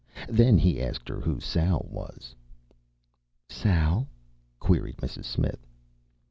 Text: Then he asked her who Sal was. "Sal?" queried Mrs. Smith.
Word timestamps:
Then 0.29 0.57
he 0.57 0.81
asked 0.81 1.07
her 1.09 1.19
who 1.19 1.39
Sal 1.39 1.85
was. 1.87 2.33
"Sal?" 3.49 4.07
queried 4.59 4.97
Mrs. 4.97 5.25
Smith. 5.25 5.67